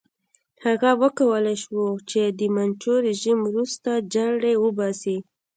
[0.65, 5.17] هغه وکولای شو چې د منچو رژیم ورستۍ جرړې وباسي.